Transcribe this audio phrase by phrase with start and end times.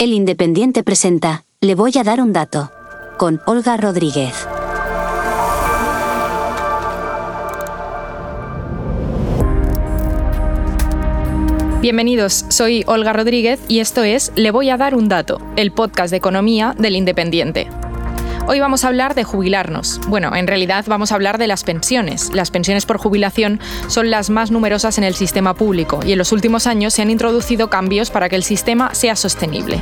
[0.00, 2.70] El Independiente presenta Le voy a dar un dato.
[3.18, 4.46] Con Olga Rodríguez.
[11.80, 16.12] Bienvenidos, soy Olga Rodríguez y esto es Le voy a dar un dato, el podcast
[16.12, 17.66] de economía del Independiente.
[18.50, 20.00] Hoy vamos a hablar de jubilarnos.
[20.08, 22.30] Bueno, en realidad vamos a hablar de las pensiones.
[22.32, 26.32] Las pensiones por jubilación son las más numerosas en el sistema público y en los
[26.32, 29.78] últimos años se han introducido cambios para que el sistema sea sostenible.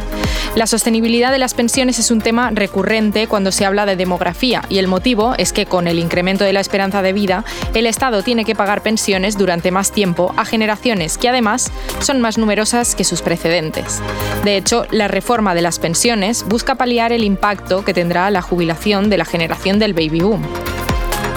[0.56, 4.78] La sostenibilidad de las pensiones es un tema recurrente cuando se habla de demografía y
[4.78, 8.44] el motivo es que con el incremento de la esperanza de vida, el Estado tiene
[8.44, 13.22] que pagar pensiones durante más tiempo a generaciones que además son más numerosas que sus
[13.22, 14.02] precedentes.
[14.42, 18.55] De hecho, la reforma de las pensiones busca paliar el impacto que tendrá la jubilación
[18.56, 20.42] de la generación del baby boom.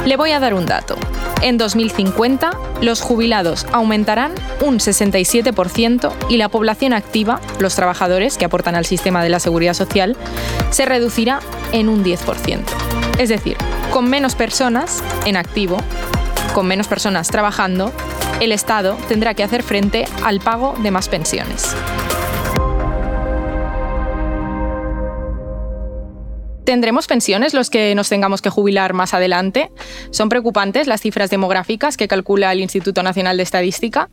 [0.05, 0.95] Le voy a dar un dato.
[1.41, 2.51] En 2050,
[2.81, 9.23] los jubilados aumentarán un 67% y la población activa, los trabajadores que aportan al sistema
[9.23, 10.15] de la seguridad social,
[10.69, 11.39] se reducirá
[11.71, 12.61] en un 10%.
[13.19, 13.57] Es decir,
[13.91, 15.77] con menos personas en activo,
[16.53, 17.91] con menos personas trabajando,
[18.39, 21.75] el Estado tendrá que hacer frente al pago de más pensiones.
[26.69, 29.71] ¿Tendremos pensiones los que nos tengamos que jubilar más adelante?
[30.11, 34.07] ¿Son preocupantes las cifras demográficas que calcula el Instituto Nacional de Estadística?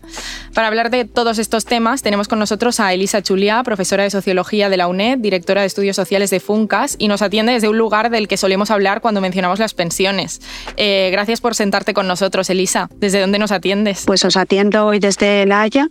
[0.55, 4.71] Para hablar de todos estos temas tenemos con nosotros a Elisa Chulia, profesora de Sociología
[4.71, 8.09] de la UNED, directora de Estudios Sociales de FUNCAS y nos atiende desde un lugar
[8.09, 10.41] del que solemos hablar cuando mencionamos las pensiones.
[10.79, 12.89] Eh, gracias por sentarte con nosotros, Elisa.
[12.97, 14.05] ¿Desde dónde nos atiendes?
[14.07, 15.89] Pues os atiendo hoy desde La Haya.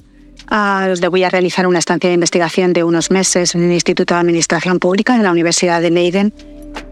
[0.47, 4.19] Ah, voy a realizar una estancia de investigación de unos meses en el Instituto de
[4.19, 6.33] Administración Pública de la Universidad de Leiden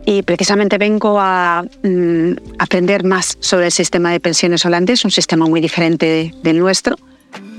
[0.06, 5.46] y precisamente vengo a mm, aprender más sobre el sistema de pensiones holandés, un sistema
[5.46, 6.98] muy diferente del nuestro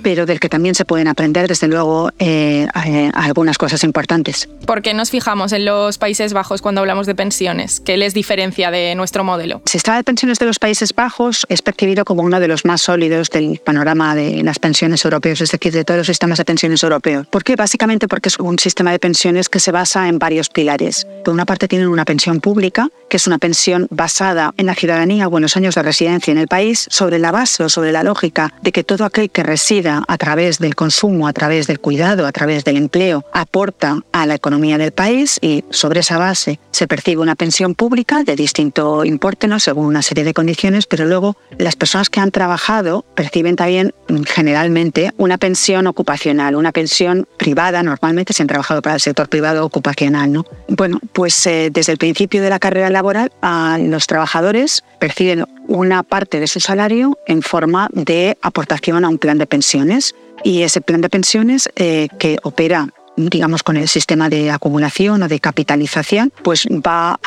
[0.05, 4.49] pero del que también se pueden aprender, desde luego, eh, eh, algunas cosas importantes.
[4.67, 7.81] ¿Por qué nos fijamos en los Países Bajos cuando hablamos de pensiones?
[7.81, 9.63] ¿Qué les diferencia de nuestro modelo?
[9.65, 12.83] El sistema de pensiones de los Países Bajos es percibido como uno de los más
[12.83, 16.83] sólidos del panorama de las pensiones europeos, es decir, de todos los sistemas de pensiones
[16.83, 17.27] europeos.
[17.29, 17.57] ¿Por qué?
[17.57, 21.07] Básicamente porque es un sistema de pensiones que se basa en varios pilares.
[21.25, 25.29] Por una parte tienen una pensión pública, que es una pensión basada en la ciudadanía
[25.29, 28.03] o en los años de residencia en el país, sobre la base o sobre la
[28.03, 32.27] lógica de que todo aquel que resida a través del consumo, a través del cuidado,
[32.27, 36.89] a través del empleo, aporta a la economía del país y sobre esa base se
[36.89, 39.61] percibe una pensión pública de distinto importe, ¿no?
[39.61, 44.23] según una serie de condiciones, pero luego las personas que han trabajado perciben también mm,
[44.23, 49.65] generalmente una pensión ocupacional, una pensión privada, normalmente se han trabajado para el sector privado
[49.65, 50.33] ocupacional.
[50.33, 50.45] ¿no?
[50.69, 53.31] Bueno, pues eh, desde el principio de la carrera laboral
[53.79, 59.39] los trabajadores perciben una parte de su salario en forma de aportación a un plan
[59.39, 60.15] de pensiones.
[60.43, 65.29] Y ese plan de pensiones eh, que opera digamos, con el sistema de acumulación o
[65.29, 67.19] de capitalización, pues va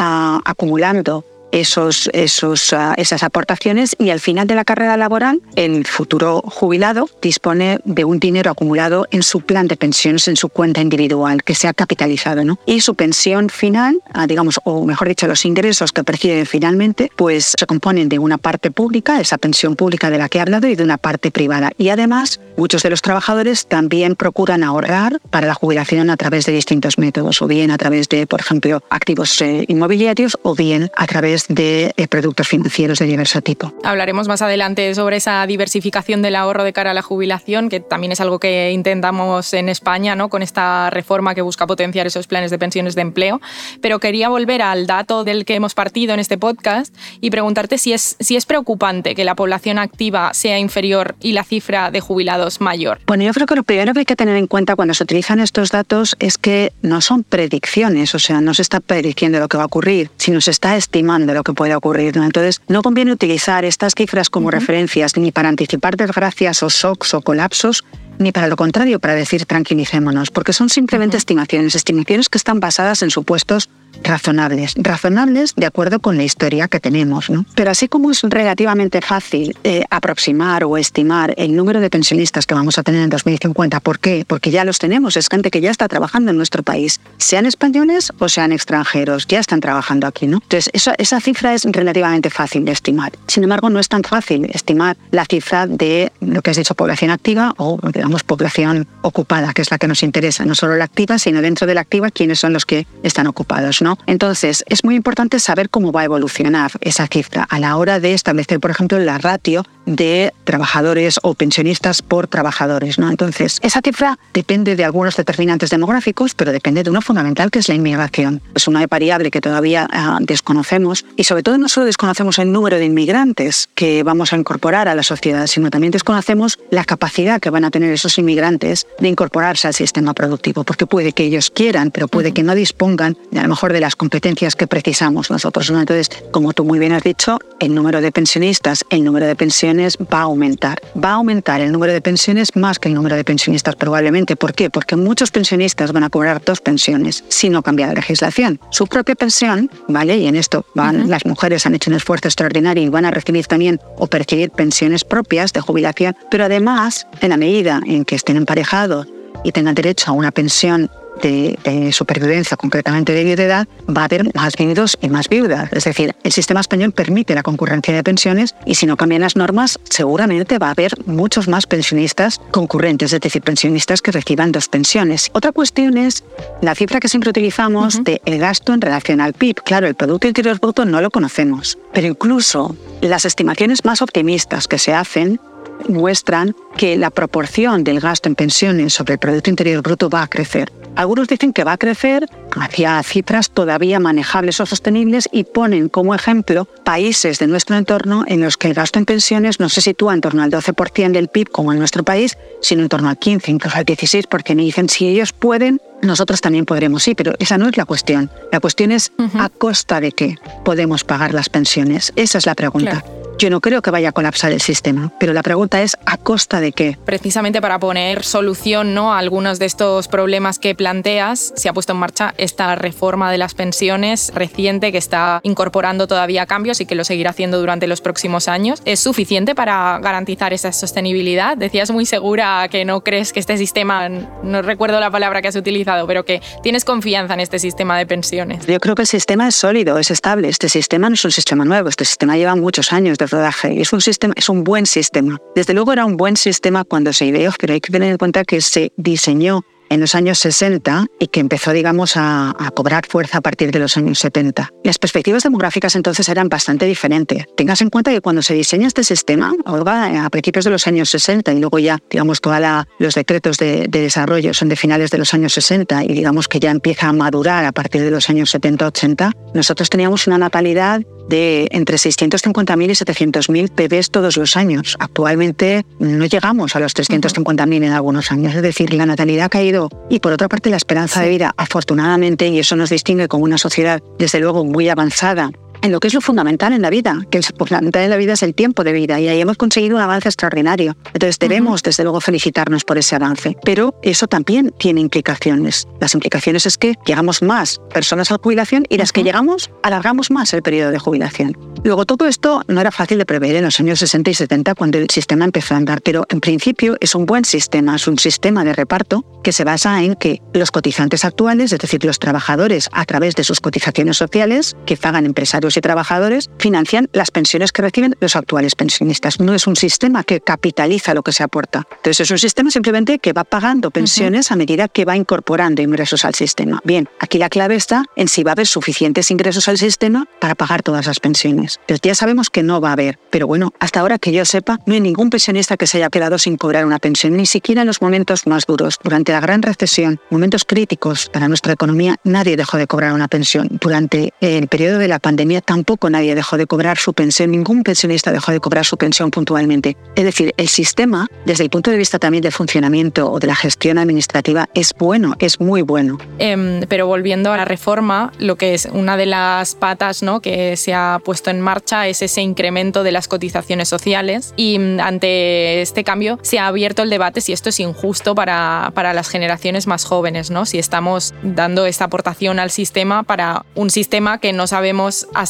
[0.46, 6.42] acumulando esos, esos, ah, esas aportaciones y al final de la carrera laboral el futuro
[6.46, 11.44] jubilado dispone de un dinero acumulado en su plan de pensiones, en su cuenta individual,
[11.44, 12.44] que se ha capitalizado.
[12.44, 12.60] ¿no?
[12.66, 17.54] Y su pensión final, ah, digamos, o mejor dicho, los ingresos que percibe finalmente, pues
[17.58, 20.76] se componen de una parte pública, esa pensión pública de la que he hablado, y
[20.76, 21.72] de una parte privada.
[21.78, 26.54] Y además, muchos de los trabajadores también procuran ahorrar para la jubilación a través de
[26.54, 31.08] distintos métodos, o bien a través de, por ejemplo, activos eh, inmobiliarios, o bien a
[31.08, 33.74] través de eh, productos financieros de diverso tipo.
[33.84, 38.12] Hablaremos más adelante sobre esa diversificación del ahorro de cara a la jubilación, que también
[38.12, 40.30] es algo que intentamos en España ¿no?
[40.30, 43.42] con esta reforma que busca potenciar esos planes de pensiones de empleo.
[43.82, 47.94] Pero quería volver al dato del que hemos partido en este podcast y preguntarte si
[47.94, 52.62] es, si es preocupante que la población activa sea inferior y la cifra de jubilados
[52.62, 53.00] mayor.
[53.08, 55.40] Bueno, yo creo que lo primero que hay que tener en cuenta cuando se utilizan
[55.40, 59.58] estos datos es que no son predicciones, o sea, no se está prediciendo lo que
[59.58, 62.18] va a ocurrir, sino se está estimando de lo que puede ocurrir.
[62.18, 67.22] Entonces, no conviene utilizar estas cifras como referencias ni para anticipar desgracias o shocks o
[67.22, 67.84] colapsos,
[68.18, 73.04] ni para lo contrario, para decir tranquilicémonos, porque son simplemente estimaciones, estimaciones que están basadas
[73.04, 73.70] en supuestos
[74.04, 77.30] razonables, razonables de acuerdo con la historia que tenemos.
[77.30, 77.46] ¿no?
[77.56, 82.54] Pero así como es relativamente fácil eh, aproximar o estimar el número de pensionistas que
[82.54, 84.26] vamos a tener en 2050, ¿por qué?
[84.28, 88.12] Porque ya los tenemos, es gente que ya está trabajando en nuestro país, sean españoles
[88.20, 90.28] o sean extranjeros, ya están trabajando aquí.
[90.28, 90.38] ¿no?
[90.38, 93.12] Entonces, esa, esa cifra es relativamente fácil de estimar.
[93.28, 97.12] Sin embargo, no es tan fácil estimar la cifra de lo que has dicho, población
[97.12, 101.20] activa o, digamos, población ocupada, que es la que nos interesa, no solo la activa,
[101.20, 103.82] sino dentro de la activa, quiénes son los que están ocupados.
[104.06, 108.14] Entonces, es muy importante saber cómo va a evolucionar esa cifra a la hora de
[108.14, 113.00] establecer, por ejemplo, la ratio de trabajadores o pensionistas por trabajadores.
[113.00, 113.10] ¿no?
[113.10, 117.70] Entonces, esa cifra depende de algunos determinantes demográficos, pero depende de uno fundamental que es
[117.70, 118.42] la inmigración.
[118.54, 122.78] Es una variable que todavía ah, desconocemos y sobre todo no solo desconocemos el número
[122.78, 127.50] de inmigrantes que vamos a incorporar a la sociedad, sino también desconocemos la capacidad que
[127.50, 131.92] van a tener esos inmigrantes de incorporarse al sistema productivo, porque puede que ellos quieran,
[131.92, 135.70] pero puede que no dispongan a lo mejor de las competencias que precisamos nosotros.
[135.70, 139.77] Entonces, como tú muy bien has dicho, el número de pensionistas, el número de pensiones
[139.80, 140.80] va a aumentar.
[141.02, 144.36] Va a aumentar el número de pensiones más que el número de pensionistas probablemente.
[144.36, 144.70] ¿Por qué?
[144.70, 148.60] Porque muchos pensionistas van a cobrar dos pensiones si no cambia la legislación.
[148.70, 150.18] Su propia pensión, ¿vale?
[150.18, 153.46] Y en esto van, las mujeres han hecho un esfuerzo extraordinario y van a recibir
[153.46, 158.38] también o percibir pensiones propias de jubilación, pero además, en la medida en que estén
[158.38, 159.08] emparejados
[159.44, 160.90] y tengan derecho a una pensión
[161.22, 165.70] de, supervivencia, concretamente de viudedad, va a haber más viudos y más viudas.
[165.72, 169.36] Es decir, el sistema español permite la concurrencia de pensiones y si no cambian las
[169.36, 174.68] normas, seguramente va a haber muchos más pensionistas concurrentes, es decir, pensionistas que reciban dos
[174.68, 175.30] pensiones.
[175.34, 176.24] Otra cuestión es
[176.62, 179.64] la cifra que siempre utilizamos de el gasto en relación al PIB.
[179.64, 184.80] Claro, el Producto Interior Bruto no lo conocemos, pero incluso las estimaciones más optimistas que
[184.80, 185.40] se hacen
[185.88, 190.28] muestran que la proporción del gasto en pensiones sobre el Producto Interior Bruto va a
[190.28, 190.72] crecer.
[190.96, 192.28] Algunos dicen que va a crecer
[192.60, 198.42] hacia cifras todavía manejables o sostenibles y ponen como ejemplo países de nuestro entorno en
[198.42, 201.50] los que el gasto en pensiones no se sitúa en torno al 12% del PIB
[201.50, 204.90] como en nuestro país, sino en torno al 15, incluso al 16, porque me dicen
[204.90, 208.32] si ellos pueden, nosotros también podremos, sí, pero esa no es la cuestión.
[208.52, 212.12] La cuestión es a costa de qué podemos pagar las pensiones.
[212.16, 213.04] Esa es la pregunta.
[213.40, 216.60] Yo no creo que vaya a colapsar el sistema, pero la pregunta es ¿a costa
[216.60, 216.98] de qué?
[217.06, 219.14] Precisamente para poner solución ¿no?
[219.14, 223.38] a algunos de estos problemas que planteas, se ha puesto en marcha esta reforma de
[223.38, 228.02] las pensiones reciente que está incorporando todavía cambios y que lo seguirá haciendo durante los
[228.02, 228.82] próximos años.
[228.86, 231.56] ¿Es suficiente para garantizar esa sostenibilidad?
[231.58, 235.56] Decías muy segura que no crees que este sistema, no recuerdo la palabra que has
[235.56, 238.66] utilizado, pero que tienes confianza en este sistema de pensiones.
[238.66, 240.50] Yo creo que el sistema es sólido, es estable.
[240.50, 243.80] Este sistema no es un sistema nuevo, este sistema lleva muchos años de rodaje.
[243.82, 245.38] Es un, sistema, es un buen sistema.
[245.56, 248.44] Desde luego era un buen sistema cuando se ideó, pero hay que tener en cuenta
[248.44, 253.42] que se diseñó en los años 60 y que empezó, digamos, a, cobrar fuerza a
[253.42, 254.70] partir de los años 70.
[254.84, 257.46] Las perspectivas demográficas entonces eran bastante diferentes.
[257.56, 261.54] Tengas en cuenta que cuando se diseña este sistema, a principios de los años 60
[261.54, 262.58] y luego ya, digamos, todos
[263.00, 266.72] los decretos de, desarrollo son de finales de los años 60 y digamos que ya
[266.72, 271.98] empieza a madurar a partir de los años 70-80, nosotros teníamos una natalidad de entre
[271.98, 274.96] 650.000 y 700.000 bebés todos los años.
[275.00, 279.77] Actualmente no llegamos a los 350.000 en algunos años, es decir, la natalidad ha caído
[280.10, 283.58] y por otra parte la esperanza de vida, afortunadamente, y eso nos distingue como una
[283.58, 285.52] sociedad desde luego muy avanzada
[285.88, 288.34] en lo que es lo fundamental en la vida, que lo fundamental en la vida
[288.34, 290.98] es el tiempo de vida y ahí hemos conseguido un avance extraordinario.
[291.14, 293.56] Entonces debemos, desde luego, felicitarnos por ese avance.
[293.64, 295.88] Pero eso también tiene implicaciones.
[296.02, 300.30] Las implicaciones es que llegamos más personas a la jubilación y las que llegamos alargamos
[300.30, 301.58] más el periodo de jubilación.
[301.84, 304.98] Luego, todo esto no era fácil de prever en los años 60 y 70 cuando
[304.98, 308.66] el sistema empezó a andar, pero en principio es un buen sistema, es un sistema
[308.66, 313.06] de reparto que se basa en que los cotizantes actuales, es decir, los trabajadores a
[313.06, 318.16] través de sus cotizaciones sociales que pagan empresarios y trabajadores financian las pensiones que reciben
[318.20, 319.40] los actuales pensionistas.
[319.40, 321.88] No es un sistema que capitaliza lo que se aporta.
[321.98, 326.26] Entonces es un sistema simplemente que va pagando pensiones a medida que va incorporando ingresos
[326.26, 326.82] al sistema.
[326.84, 330.56] Bien, aquí la clave está en si va a haber suficientes ingresos al sistema para
[330.56, 331.80] pagar todas las pensiones.
[331.82, 334.80] Entonces ya sabemos que no va a haber, pero bueno, hasta ahora que yo sepa,
[334.86, 337.88] no hay ningún pensionista que se haya quedado sin cobrar una pensión, ni siquiera en
[337.88, 339.00] los momentos más duros.
[339.04, 343.68] Durante la gran recesión, momentos críticos para nuestra economía, nadie dejó de cobrar una pensión.
[343.82, 348.32] Durante el periodo de la pandemia tampoco nadie dejó de cobrar su pensión, ningún pensionista
[348.32, 349.98] dejó de cobrar su pensión puntualmente.
[350.16, 353.56] Es decir, el sistema, desde el punto de vista también del funcionamiento o de la
[353.56, 356.18] gestión administrativa, es bueno, es muy bueno.
[356.40, 360.42] Em, pero volviendo a la reforma, lo que es una de las patas ¿no?
[360.42, 365.00] que se ha puesto en marcha es ese incremento de las cotizaciones sociales y mm,
[365.00, 369.30] ante este cambio se ha abierto el debate si esto es injusto para, para las
[369.30, 370.66] generaciones más jóvenes, ¿no?
[370.66, 375.47] si estamos dando esta aportación al sistema para un sistema que no sabemos hasta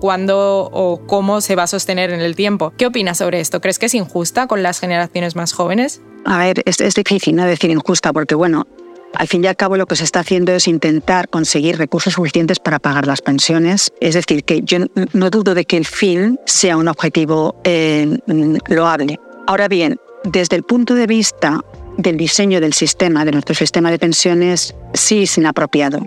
[0.00, 2.72] cuándo o cómo se va a sostener en el tiempo.
[2.76, 3.60] ¿Qué opinas sobre esto?
[3.60, 6.00] ¿Crees que es injusta con las generaciones más jóvenes?
[6.24, 8.66] A ver, es, es difícil no decir injusta porque, bueno,
[9.14, 12.58] al fin y al cabo lo que se está haciendo es intentar conseguir recursos suficientes
[12.58, 13.92] para pagar las pensiones.
[14.00, 14.78] Es decir, que yo
[15.12, 18.18] no dudo de que el fin sea un objetivo eh,
[18.68, 19.18] loable.
[19.46, 21.60] Ahora bien, desde el punto de vista
[21.98, 26.00] del diseño del sistema, de nuestro sistema de pensiones, sí es inapropiado.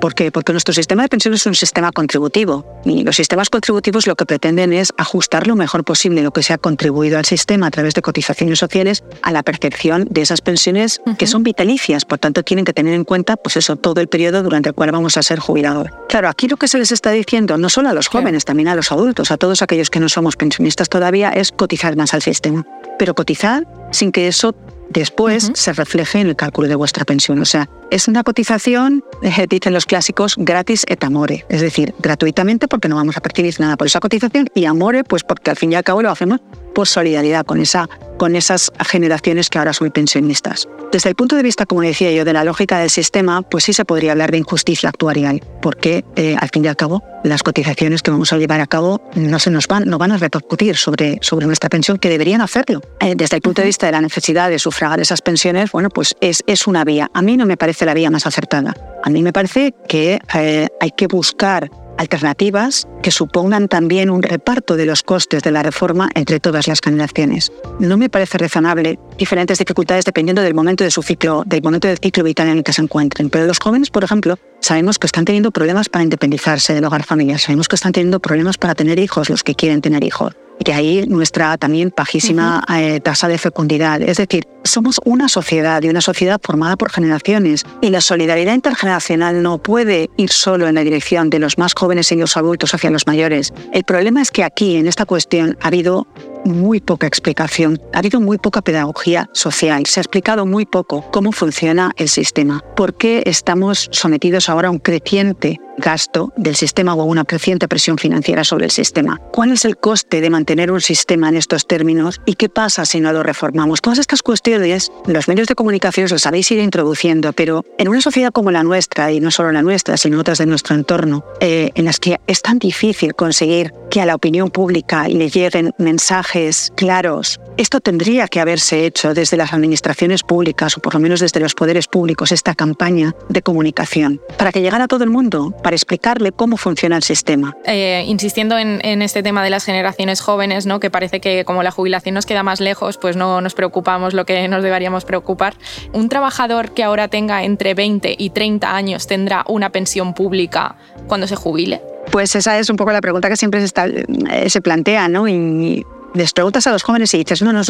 [0.00, 0.32] ¿Por qué?
[0.32, 4.26] Porque nuestro sistema de pensiones es un sistema contributivo y los sistemas contributivos lo que
[4.26, 7.94] pretenden es ajustar lo mejor posible lo que se ha contribuido al sistema a través
[7.94, 12.64] de cotizaciones sociales a la percepción de esas pensiones que son vitalicias, por tanto tienen
[12.64, 15.38] que tener en cuenta pues eso todo el periodo durante el cual vamos a ser
[15.38, 15.86] jubilados.
[16.08, 18.74] Claro, aquí lo que se les está diciendo no solo a los jóvenes, también a
[18.74, 22.66] los adultos, a todos aquellos que no somos pensionistas todavía es cotizar más al sistema,
[22.98, 24.52] pero cotizar sin que eso
[24.90, 27.40] después se refleje en el cálculo de vuestra pensión.
[27.40, 32.68] O sea, es una cotización, eh, dicen los clásicos, gratis et amore, es decir, gratuitamente
[32.68, 35.72] porque no vamos a percibir nada por esa cotización y amore, pues porque al fin
[35.72, 36.40] y al cabo lo hacemos
[36.74, 40.68] por solidaridad con, esa, con esas generaciones que ahora son pensionistas.
[40.92, 43.72] Desde el punto de vista, como decía yo, de la lógica del sistema, pues sí
[43.72, 48.02] se podría hablar de injusticia actuarial, porque eh, al fin y al cabo las cotizaciones
[48.02, 51.18] que vamos a llevar a cabo no se nos van, no van a repercutir sobre,
[51.22, 52.80] sobre nuestra pensión, que deberían hacerlo.
[53.00, 56.14] Eh, desde el punto de vista de la necesidad de sufragar esas pensiones, bueno, pues
[56.20, 57.10] es, es una vía.
[57.14, 58.74] A mí no me parece la vía más acertada.
[59.02, 64.76] A mí me parece que eh, hay que buscar alternativas que supongan también un reparto
[64.76, 67.52] de los costes de la reforma entre todas las generaciones.
[67.78, 71.98] No me parece razonable diferentes dificultades dependiendo del momento de su ciclo, del momento del
[71.98, 73.28] ciclo vital en el que se encuentren.
[73.28, 77.38] Pero los jóvenes, por ejemplo, sabemos que están teniendo problemas para independizarse del hogar familiar,
[77.38, 80.34] sabemos que están teniendo problemas para tener hijos los que quieren tener hijos.
[80.64, 84.02] Y ahí nuestra también bajísima eh, tasa de fecundidad.
[84.02, 87.64] Es decir, somos una sociedad y una sociedad formada por generaciones.
[87.80, 92.12] Y la solidaridad intergeneracional no puede ir solo en la dirección de los más jóvenes
[92.12, 93.54] y los adultos hacia los mayores.
[93.72, 96.06] El problema es que aquí, en esta cuestión, ha habido
[96.44, 101.32] muy poca explicación, ha habido muy poca pedagogía social, se ha explicado muy poco cómo
[101.32, 107.00] funciona el sistema, por qué estamos sometidos ahora a un creciente gasto del sistema o
[107.00, 109.18] a una creciente presión financiera sobre el sistema.
[109.32, 113.00] ¿Cuál es el coste de mantener un sistema en estos términos y qué pasa si
[113.00, 113.80] no lo reformamos?
[113.80, 118.30] Todas estas cuestiones los medios de comunicación los habéis ido introduciendo, pero en una sociedad
[118.30, 121.84] como la nuestra, y no solo la nuestra, sino otras de nuestro entorno, eh, en
[121.86, 126.29] las que es tan difícil conseguir que a la opinión pública le lleguen mensajes
[126.76, 127.40] claros.
[127.56, 131.54] Esto tendría que haberse hecho desde las administraciones públicas o por lo menos desde los
[131.54, 136.32] poderes públicos, esta campaña de comunicación, para que llegara a todo el mundo, para explicarle
[136.32, 137.56] cómo funciona el sistema.
[137.64, 140.80] Eh, insistiendo en, este tema de las generaciones jóvenes, ¿no?
[140.80, 144.24] que parece que como la jubilación nos queda más lejos, pues no nos preocupamos lo
[144.24, 145.54] que nos deberíamos preocupar.
[145.92, 151.26] Un trabajador que ahora tenga entre 20 y 30 años tendrá una pensión pública cuando
[151.26, 151.82] se jubile.
[152.10, 155.28] Pues esa es un poco la pregunta que siempre se, está, eh, se plantea, ¿no?
[155.28, 157.62] Y les preguntas a los jóvenes y dices, no, no,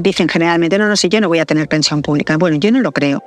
[0.00, 2.36] dicen generalmente, no, no, si yo no voy a tener pensión pública.
[2.36, 3.22] Bueno, yo no lo creo.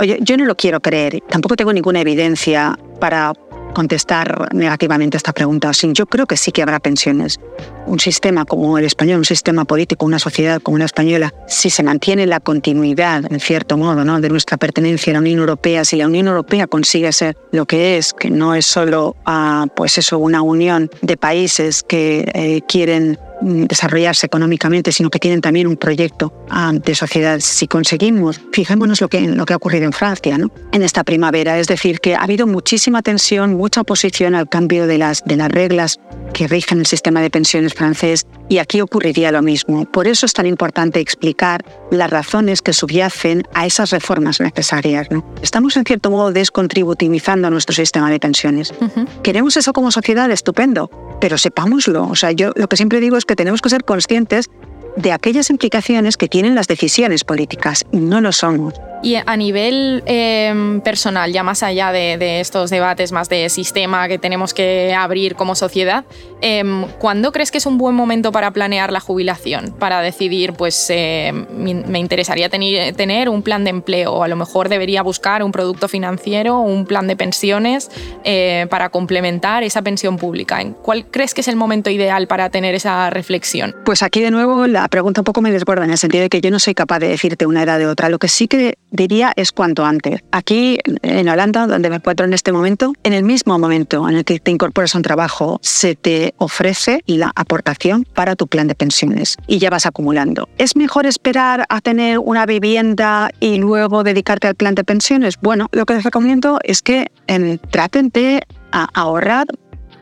[0.00, 1.20] Oye, yo no lo quiero creer.
[1.28, 3.32] Tampoco tengo ninguna evidencia para
[3.74, 5.72] contestar negativamente esta pregunta.
[5.92, 7.38] Yo creo que sí que habrá pensiones.
[7.86, 11.82] Un sistema como el español, un sistema político, una sociedad como la española, si se
[11.82, 14.20] mantiene la continuidad, en cierto modo, ¿no?
[14.20, 17.98] de nuestra pertenencia a la Unión Europea, si la Unión Europea consigue ser lo que
[17.98, 23.18] es, que no es solo ah, pues eso, una unión de países que eh, quieren
[23.44, 27.40] desarrollarse económicamente, sino que tienen también un proyecto ah, de sociedad.
[27.40, 30.50] Si conseguimos, fijémonos lo que, lo que ha ocurrido en Francia ¿no?
[30.72, 34.98] en esta primavera, es decir, que ha habido muchísima tensión, mucha oposición al cambio de
[34.98, 36.00] las, de las reglas
[36.32, 39.84] que rigen el sistema de pensiones francés y aquí ocurriría lo mismo.
[39.84, 45.06] Por eso es tan importante explicar las razones que subyacen a esas reformas necesarias.
[45.10, 45.24] ¿no?
[45.42, 48.74] Estamos en cierto modo descontributivizando nuestro sistema de pensiones.
[49.22, 50.30] ¿Queremos eso como sociedad?
[50.30, 52.06] Estupendo, pero sepámoslo.
[52.08, 54.50] O sea, yo lo que siempre digo es que tenemos que ser conscientes
[54.96, 57.84] de aquellas implicaciones que tienen las decisiones políticas.
[57.92, 58.74] No lo somos.
[59.04, 64.18] Y a nivel em, personal, ya más allá de, estos debates más de sistema que
[64.18, 66.06] tenemos que abrir como sociedad,
[66.40, 69.74] em, ¿cuándo crees que es un buen momento para planear la jubilación?
[69.78, 71.44] Para decidir, pues em,
[71.86, 75.86] me interesaría tener un plan de empleo, o a lo mejor debería buscar un producto
[75.86, 77.90] financiero, un plan de pensiones
[78.24, 80.64] eh, para complementar esa pensión pública.
[80.80, 83.76] ¿Cuál crees que es el momento ideal para tener esa reflexión?
[83.84, 86.40] Pues aquí de nuevo la pregunta un poco me desborda en el sentido de que
[86.40, 88.08] yo no soy capaz de decirte una edad de otra.
[88.08, 90.20] Lo que sí que diría es cuanto antes.
[90.30, 94.24] Aquí en Holanda, donde me encuentro en este momento, en el mismo momento en el
[94.24, 98.74] que te incorporas a un trabajo, se te ofrece la aportación para tu plan de
[98.74, 100.48] pensiones y ya vas acumulando.
[100.58, 105.38] ¿Es mejor esperar a tener una vivienda y luego dedicarte al plan de pensiones?
[105.40, 109.46] Bueno, lo que les recomiendo es que en, traten de ahorrar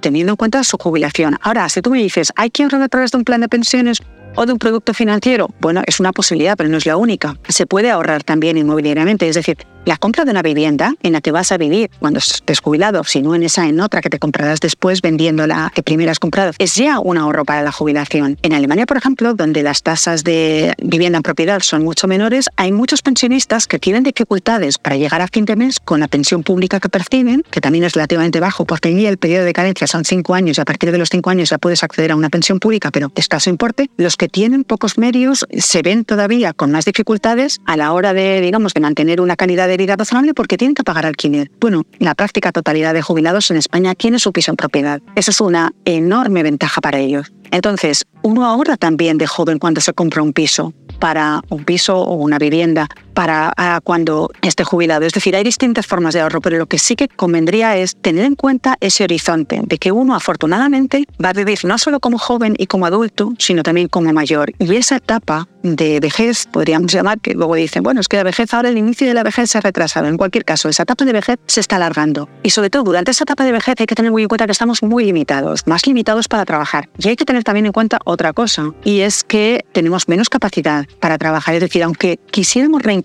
[0.01, 1.39] teniendo en cuenta su jubilación.
[1.43, 4.03] Ahora, si tú me dices, ¿hay que ahorrar a través de un plan de pensiones?
[4.37, 5.51] O de un producto financiero?
[5.61, 7.37] Bueno, es una posibilidad, pero no es la única.
[7.49, 11.33] Se puede ahorrar también inmobiliariamente, es decir, La compra de una vivienda en la que
[11.33, 14.61] vas a vivir cuando estés jubilado, si no en esa, en otra que te comprarás
[14.61, 18.39] después vendiendo la que primero has comprado, es ya un ahorro para la jubilación.
[18.43, 22.71] En Alemania, por ejemplo, donde las tasas de vivienda en propiedad son mucho menores, hay
[22.71, 26.79] muchos pensionistas que tienen dificultades para llegar a fin de mes con la pensión pública
[26.79, 30.35] que perciben, que también es relativamente bajo, porque allí el periodo de carencia son cinco
[30.35, 32.93] años y a partir de los cinco años ya puedes acceder a una pensión pública,
[32.93, 33.91] pero escaso importe.
[33.97, 38.41] Los que tienen pocos medios se ven todavía con más dificultades a la hora de,
[38.41, 41.51] digamos, de mantener una calidad de vida razonable porque tienen que pagar alquiler.
[41.59, 45.03] Bueno, la práctica totalidad de jubilados en España tiene su piso en propiedad.
[45.17, 47.33] Esa es una enorme ventaja para ellos.
[47.51, 52.15] Entonces, uno ahorra también de joven cuando se compra un piso para un piso o
[52.15, 55.05] una vivienda para ah, cuando esté jubilado.
[55.07, 58.25] Es decir, hay distintas formas de ahorro, pero lo que sí que convendría es tener
[58.25, 62.55] en cuenta ese horizonte de que uno afortunadamente va a vivir no solo como joven
[62.59, 64.53] y como adulto, sino también como mayor.
[64.59, 68.53] Y esa etapa de vejez, podríamos llamar, que luego dicen, bueno, es que la vejez
[68.53, 70.09] ahora el inicio de la vejez se ha retrasado.
[70.09, 72.29] En cualquier caso, esa etapa de vejez se está alargando.
[72.43, 74.53] Y sobre todo, durante esa etapa de vejez hay que tener muy en cuenta que
[74.53, 76.89] estamos muy limitados, más limitados para trabajar.
[76.99, 80.87] Y hay que tener también en cuenta otra cosa, y es que tenemos menos capacidad
[81.01, 81.55] para trabajar.
[81.55, 83.02] Es decir, aunque quisiéramos reincorporarnos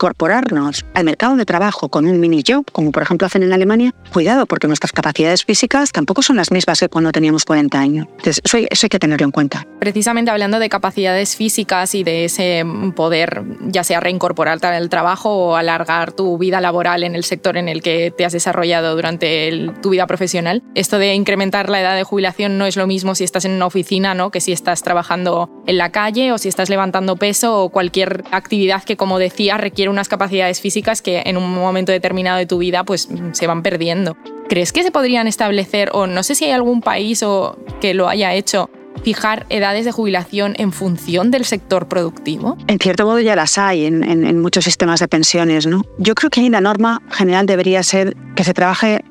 [0.93, 4.45] al mercado de trabajo con un mini job, como por ejemplo hacen en Alemania, cuidado,
[4.45, 8.07] porque nuestras capacidades físicas tampoco son las mismas que cuando teníamos 40 años.
[8.17, 9.65] Entonces, eso hay que tenerlo en cuenta.
[9.79, 12.63] Precisamente hablando de capacidades físicas y de ese
[12.95, 17.69] poder ya sea reincorporarte al trabajo o alargar tu vida laboral en el sector en
[17.69, 20.63] el que te has desarrollado durante tu vida profesional.
[20.75, 23.65] Esto de incrementar la edad de jubilación no es lo mismo si estás en una
[23.65, 24.31] oficina, ¿no?
[24.31, 28.83] que si estás trabajando en la calle o si estás levantando peso o cualquier actividad
[28.83, 32.83] que, como decía, requiere unas capacidades físicas que en un momento determinado de tu vida
[32.83, 34.17] pues se van perdiendo.
[34.49, 38.07] ¿Crees que se podrían establecer, o no sé si hay algún país o que lo
[38.07, 38.69] haya hecho,
[39.03, 42.57] fijar edades de jubilación en función del sector productivo?
[42.67, 45.67] En cierto modo ya las hay en, muchos sistemas de pensiones.
[45.67, 45.83] ¿no?
[45.97, 49.03] Yo creo que ahí la norma general debería ser que se trabaje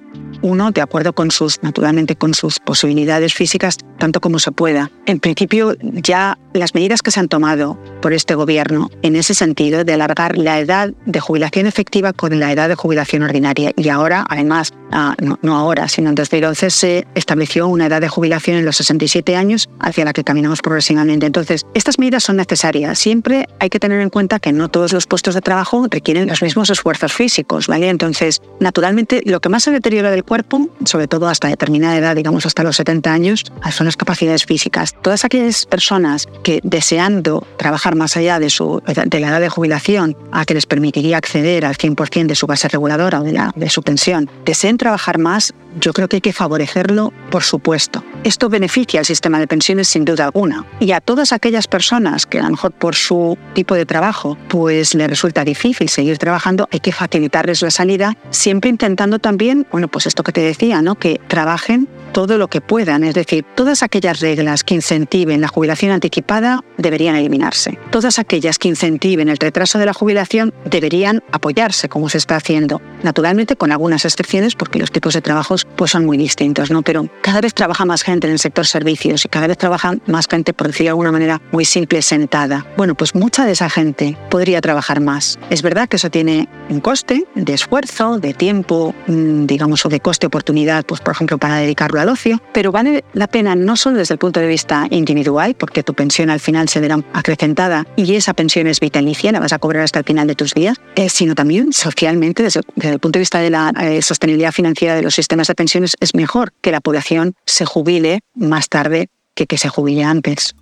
[0.46, 4.90] uno de acuerdo con sus, naturalmente, con sus posibilidades físicas, tanto como se pueda.
[5.06, 9.82] En principio, ya las medidas que se han tomado por este gobierno en ese sentido
[9.84, 13.72] de alargar la edad de jubilación efectiva con la edad de jubilación ordinaria.
[13.76, 18.56] Y ahora, además, ah, no, ahora, sino en 2011 se estableció una edad de jubilación
[18.56, 21.26] en los 67 años hacia la que caminamos progresivamente.
[21.26, 22.98] Entonces, estas medidas son necesarias.
[22.98, 26.40] Siempre hay que tener en cuenta que no todos los puestos de trabajo requieren los
[26.40, 27.88] mismos esfuerzos físicos, ¿vale?
[27.88, 30.35] Entonces, naturalmente, lo que más se deteriora del cuerpo,
[30.84, 34.94] sobre todo hasta determinada edad, digamos hasta los 70 años, son las capacidades físicas.
[35.02, 40.16] Todas aquellas personas que deseando trabajar más allá de, su, de la edad de jubilación,
[40.32, 44.30] a que les permitiría acceder al 100% de su base reguladora o de, su pensión,
[44.44, 48.04] deseen trabajar más, yo creo que hay que favorecerlo, por supuesto.
[48.24, 50.64] Esto beneficia al sistema de pensiones sin duda alguna.
[50.80, 54.94] Y a todas aquellas personas que a lo mejor por su tipo de trabajo pues
[54.94, 60.06] les resulta difícil seguir trabajando, hay que facilitarles la salida, siempre intentando también, bueno, pues
[60.06, 60.96] esto que te decía, ¿no?
[60.96, 63.04] que trabajen todo lo que puedan.
[63.04, 67.78] Es decir, todas aquellas reglas que incentiven la jubilación anticipada deberían eliminarse.
[67.90, 72.80] Todas aquellas que incentiven el retraso de la jubilación deberían apoyarse, como se está haciendo.
[73.02, 76.80] Naturalmente, con algunas excepciones, porque los tipos de trabajos pues, son muy distintos, ¿no?
[76.80, 80.26] Pero cada vez trabaja más gente en el sector servicios y cada vez trabaja más
[80.26, 82.64] gente, por decirlo de alguna manera, muy simple, sentada.
[82.78, 85.38] Bueno, pues mucha de esa gente podría trabajar más.
[85.50, 90.00] Es verdad que eso tiene un coste de esfuerzo, de tiempo, mm, digamos, o de
[90.00, 92.05] coste-oportunidad, pues por ejemplo, para dedicarlo
[92.52, 96.30] pero vale la pena no solo desde el punto de vista individual, porque tu pensión
[96.30, 100.00] al final se verá acrecentada y esa pensión es vitalicia, la vas a cobrar hasta
[100.00, 103.50] el final de tus días, eh, sino también socialmente, desde, el punto de vista de
[103.50, 107.64] la eh, sostenibilidad financiera de los sistemas de pensiones, es mejor que la población se
[107.64, 110.54] jubile más tarde que que se jubile antes.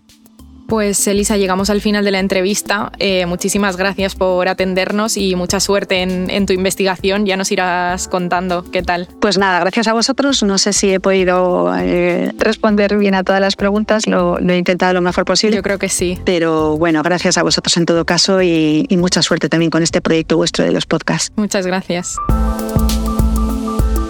[0.68, 2.92] Pues Elisa, llegamos al final de la entrevista.
[2.98, 7.26] Eh, muchísimas gracias por atendernos y mucha suerte en, tu investigación.
[7.26, 9.08] Ya nos irás contando qué tal.
[9.20, 10.42] Pues nada, gracias a vosotros.
[10.42, 14.06] No sé si he podido eh, responder bien a todas las preguntas.
[14.06, 15.56] Lo, he intentado lo mejor posible.
[15.56, 16.18] Yo creo que sí.
[16.24, 20.36] Pero bueno, gracias a vosotros en todo caso y mucha suerte también con este proyecto
[20.36, 21.32] vuestro de los podcasts.
[21.36, 22.16] Muchas gracias.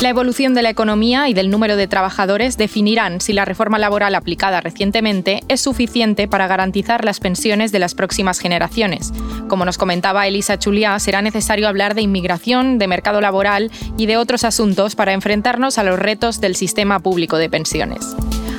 [0.05, 4.15] La evolución de la economía y del número de trabajadores definirán si la reforma laboral
[4.15, 9.15] aplicada recientemente es suficiente para garantizar las pensiones de las próximas generaciones.
[9.49, 14.19] Como nos comentaba Elisa Chuliá, será necesario hablar de inmigración, de mercado laboral y de
[14.19, 18.15] otros asuntos para enfrentarnos a los retos del sistema público de pensiones.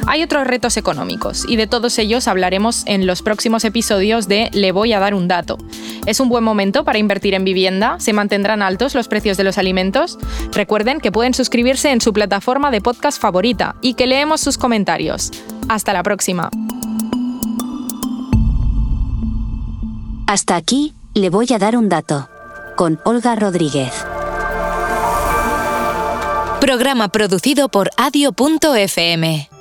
[0.08, 4.72] Hay otros retos económicos y de todos ellos hablaremos en los próximos episodios de Le
[4.72, 5.58] voy a dar un dato.
[6.06, 7.96] ¿Es un buen momento para invertir en vivienda?
[8.00, 10.20] ¿Se mantendrán altos los precios de los alimentos?
[10.52, 15.32] Recuerden que pueden suscribirse en su plataforma de podcast favorita y que leemos sus comentarios.
[15.70, 16.52] Hasta la próxima.
[20.28, 22.30] Hasta aquí, le voy a dar un dato.
[22.76, 23.94] Con Olga Rodríguez.
[26.60, 29.55] Programa producido por adio.fm.